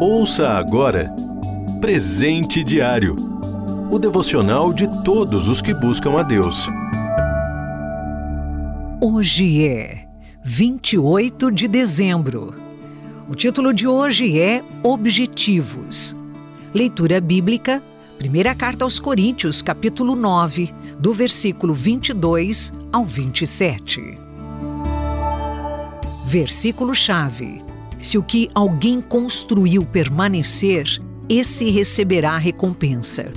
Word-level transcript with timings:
Ouça 0.00 0.50
agora 0.50 1.10
Presente 1.80 2.64
Diário 2.64 3.30
o 3.90 3.98
devocional 3.98 4.72
de 4.72 4.86
todos 5.02 5.48
os 5.48 5.60
que 5.60 5.74
buscam 5.74 6.16
a 6.16 6.22
Deus. 6.22 6.68
Hoje 9.00 9.66
é 9.66 10.06
28 10.44 11.50
de 11.50 11.66
dezembro. 11.66 12.54
O 13.28 13.34
título 13.34 13.72
de 13.72 13.88
hoje 13.88 14.40
é 14.40 14.62
Objetivos. 14.84 16.16
Leitura 16.72 17.20
bíblica, 17.20 17.82
primeira 18.16 18.54
carta 18.54 18.84
aos 18.84 19.00
Coríntios, 19.00 19.60
capítulo 19.60 20.14
9, 20.14 20.72
do 20.96 21.12
versículo 21.12 21.74
22 21.74 22.72
ao 22.92 23.04
27. 23.04 24.29
Versículo-chave: 26.30 27.60
Se 28.00 28.16
o 28.16 28.22
que 28.22 28.48
alguém 28.54 29.00
construiu 29.00 29.84
permanecer, 29.84 30.86
esse 31.28 31.68
receberá 31.70 32.38
recompensa. 32.38 33.32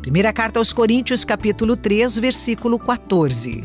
Primeira 0.00 0.32
carta 0.32 0.60
aos 0.60 0.72
Coríntios, 0.72 1.24
capítulo 1.24 1.76
3, 1.76 2.16
versículo 2.20 2.78
14. 2.78 3.64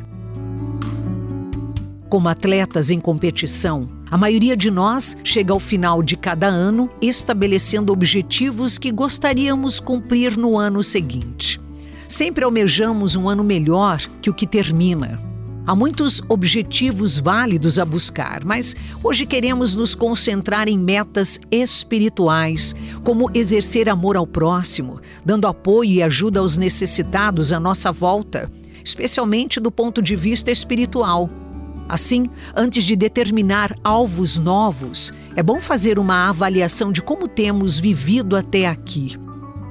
Como 2.09 2.27
atletas 2.27 2.89
em 2.89 2.99
competição, 2.99 3.87
a 4.09 4.17
maioria 4.17 4.57
de 4.57 4.71
nós 4.71 5.15
chega 5.23 5.53
ao 5.53 5.59
final 5.59 6.01
de 6.01 6.17
cada 6.17 6.47
ano 6.47 6.89
estabelecendo 6.99 7.93
objetivos 7.93 8.79
que 8.79 8.91
gostaríamos 8.91 9.79
cumprir 9.79 10.35
no 10.35 10.57
ano 10.57 10.83
seguinte. 10.83 11.61
Sempre 12.07 12.43
almejamos 12.43 13.15
um 13.15 13.29
ano 13.29 13.43
melhor 13.43 14.01
que 14.23 14.31
o 14.31 14.33
que 14.33 14.47
termina. 14.47 15.21
Há 15.65 15.75
muitos 15.75 16.23
objetivos 16.27 17.19
válidos 17.19 17.77
a 17.77 17.85
buscar, 17.85 18.43
mas 18.43 18.75
hoje 19.03 19.27
queremos 19.27 19.75
nos 19.75 19.93
concentrar 19.93 20.67
em 20.67 20.77
metas 20.77 21.39
espirituais, 21.51 22.75
como 23.03 23.29
exercer 23.31 23.87
amor 23.87 24.17
ao 24.17 24.25
próximo, 24.25 24.99
dando 25.23 25.47
apoio 25.47 25.91
e 25.91 26.03
ajuda 26.03 26.39
aos 26.39 26.57
necessitados 26.57 27.53
à 27.53 27.59
nossa 27.59 27.91
volta, 27.91 28.49
especialmente 28.83 29.59
do 29.59 29.71
ponto 29.71 30.01
de 30.01 30.15
vista 30.15 30.49
espiritual. 30.49 31.29
Assim, 31.87 32.27
antes 32.55 32.83
de 32.83 32.95
determinar 32.95 33.75
alvos 33.83 34.39
novos, 34.39 35.13
é 35.35 35.43
bom 35.43 35.61
fazer 35.61 35.99
uma 35.99 36.27
avaliação 36.27 36.91
de 36.91 37.03
como 37.03 37.27
temos 37.27 37.77
vivido 37.77 38.35
até 38.35 38.65
aqui. 38.65 39.15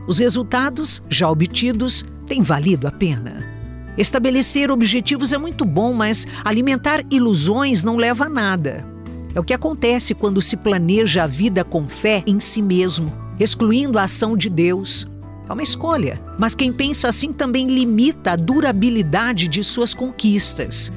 Os 0.06 0.18
resultados 0.18 1.02
já 1.08 1.28
obtidos 1.28 2.04
têm 2.26 2.42
valido 2.42 2.86
a 2.86 2.92
pena. 2.92 3.59
Estabelecer 3.98 4.70
objetivos 4.70 5.32
é 5.32 5.38
muito 5.38 5.64
bom, 5.64 5.92
mas 5.92 6.26
alimentar 6.44 7.04
ilusões 7.10 7.84
não 7.84 7.96
leva 7.96 8.26
a 8.26 8.28
nada. 8.28 8.86
É 9.34 9.40
o 9.40 9.44
que 9.44 9.54
acontece 9.54 10.14
quando 10.14 10.42
se 10.42 10.56
planeja 10.56 11.24
a 11.24 11.26
vida 11.26 11.64
com 11.64 11.88
fé 11.88 12.22
em 12.26 12.40
si 12.40 12.62
mesmo, 12.62 13.12
excluindo 13.38 13.98
a 13.98 14.04
ação 14.04 14.36
de 14.36 14.48
Deus. 14.48 15.06
É 15.48 15.52
uma 15.52 15.62
escolha, 15.62 16.20
mas 16.38 16.54
quem 16.54 16.72
pensa 16.72 17.08
assim 17.08 17.32
também 17.32 17.66
limita 17.66 18.32
a 18.32 18.36
durabilidade 18.36 19.48
de 19.48 19.62
suas 19.64 19.92
conquistas. 19.92 20.92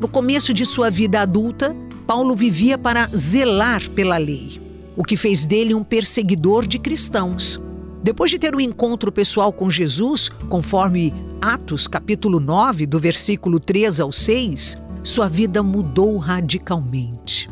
No 0.00 0.08
começo 0.08 0.52
de 0.52 0.66
sua 0.66 0.90
vida 0.90 1.20
adulta, 1.20 1.74
Paulo 2.06 2.34
vivia 2.36 2.76
para 2.76 3.08
zelar 3.16 3.88
pela 3.90 4.16
lei, 4.18 4.60
o 4.96 5.02
que 5.02 5.16
fez 5.16 5.46
dele 5.46 5.74
um 5.74 5.82
perseguidor 5.82 6.66
de 6.66 6.78
cristãos. 6.78 7.60
Depois 8.04 8.30
de 8.30 8.38
ter 8.38 8.54
um 8.54 8.60
encontro 8.60 9.10
pessoal 9.10 9.50
com 9.50 9.70
Jesus, 9.70 10.28
conforme 10.50 11.14
Atos 11.40 11.86
capítulo 11.86 12.38
9, 12.38 12.84
do 12.84 13.00
versículo 13.00 13.58
3 13.58 13.98
ao 13.98 14.12
6, 14.12 14.76
sua 15.02 15.26
vida 15.26 15.62
mudou 15.62 16.18
radicalmente. 16.18 17.48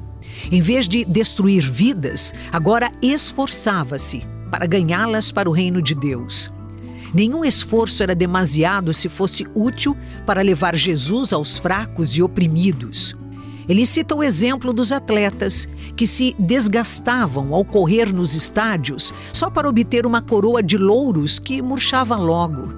Em 0.50 0.60
vez 0.60 0.86
de 0.86 1.06
destruir 1.06 1.62
vidas, 1.62 2.34
agora 2.52 2.92
esforçava-se 3.00 4.26
para 4.50 4.66
ganhá-las 4.66 5.32
para 5.32 5.48
o 5.48 5.52
reino 5.54 5.80
de 5.80 5.94
Deus. 5.94 6.52
Nenhum 7.14 7.46
esforço 7.46 8.02
era 8.02 8.14
demasiado 8.14 8.92
se 8.92 9.08
fosse 9.08 9.46
útil 9.54 9.96
para 10.26 10.42
levar 10.42 10.76
Jesus 10.76 11.32
aos 11.32 11.56
fracos 11.56 12.14
e 12.14 12.22
oprimidos. 12.22 13.16
Ele 13.68 13.86
cita 13.86 14.14
o 14.14 14.22
exemplo 14.22 14.72
dos 14.72 14.92
atletas 14.92 15.68
que 15.96 16.06
se 16.06 16.34
desgastavam 16.38 17.54
ao 17.54 17.64
correr 17.64 18.12
nos 18.12 18.34
estádios 18.34 19.12
só 19.32 19.48
para 19.48 19.68
obter 19.68 20.04
uma 20.06 20.20
coroa 20.20 20.62
de 20.62 20.76
louros 20.76 21.38
que 21.38 21.62
murchava 21.62 22.16
logo. 22.16 22.74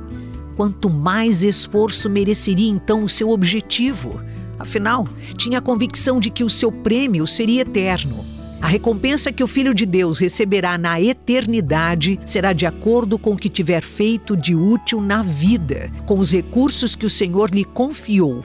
Quanto 0.56 0.88
mais 0.88 1.42
esforço 1.42 2.08
mereceria 2.08 2.70
então 2.70 3.04
o 3.04 3.08
seu 3.08 3.30
objetivo? 3.30 4.20
Afinal, 4.58 5.06
tinha 5.36 5.58
a 5.58 5.62
convicção 5.62 6.20
de 6.20 6.30
que 6.30 6.44
o 6.44 6.50
seu 6.50 6.70
prêmio 6.70 7.26
seria 7.26 7.62
eterno. 7.62 8.24
A 8.60 8.66
recompensa 8.66 9.30
que 9.30 9.44
o 9.44 9.48
Filho 9.48 9.74
de 9.74 9.84
Deus 9.84 10.18
receberá 10.18 10.78
na 10.78 10.98
eternidade 11.00 12.18
será 12.24 12.52
de 12.52 12.64
acordo 12.64 13.18
com 13.18 13.32
o 13.32 13.36
que 13.36 13.50
tiver 13.50 13.82
feito 13.82 14.36
de 14.36 14.54
útil 14.54 15.00
na 15.02 15.22
vida, 15.22 15.90
com 16.06 16.18
os 16.18 16.32
recursos 16.32 16.94
que 16.94 17.04
o 17.04 17.10
Senhor 17.10 17.50
lhe 17.50 17.64
confiou. 17.64 18.42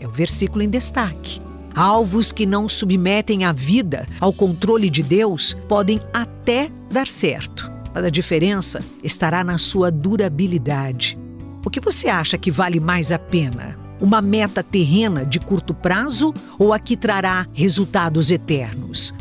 É 0.00 0.08
o 0.08 0.10
versículo 0.10 0.64
em 0.64 0.68
destaque. 0.68 1.40
Alvos 1.74 2.32
que 2.32 2.44
não 2.44 2.68
submetem 2.68 3.44
a 3.44 3.52
vida 3.52 4.06
ao 4.20 4.32
controle 4.32 4.90
de 4.90 5.02
Deus 5.02 5.56
podem 5.68 6.00
até 6.12 6.70
dar 6.90 7.06
certo, 7.06 7.70
mas 7.94 8.04
a 8.04 8.10
diferença 8.10 8.84
estará 9.02 9.44
na 9.44 9.56
sua 9.56 9.90
durabilidade. 9.90 11.16
O 11.64 11.70
que 11.70 11.80
você 11.80 12.08
acha 12.08 12.36
que 12.36 12.50
vale 12.50 12.80
mais 12.80 13.12
a 13.12 13.18
pena? 13.18 13.78
Uma 14.00 14.20
meta 14.20 14.62
terrena 14.62 15.24
de 15.24 15.38
curto 15.38 15.74
prazo 15.74 16.34
ou 16.58 16.72
a 16.72 16.78
que 16.78 16.96
trará 16.96 17.46
resultados 17.52 18.30
eternos? 18.30 19.14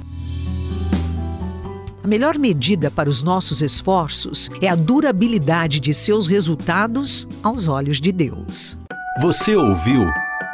A 2.01 2.07
melhor 2.07 2.37
medida 2.37 2.89
para 2.89 3.09
os 3.09 3.21
nossos 3.21 3.61
esforços 3.61 4.49
é 4.61 4.69
a 4.69 4.75
durabilidade 4.75 5.79
de 5.79 5.93
seus 5.93 6.27
resultados 6.27 7.27
aos 7.43 7.67
olhos 7.67 7.99
de 7.99 8.11
Deus. 8.11 8.77
Você 9.21 9.55
ouviu 9.55 10.05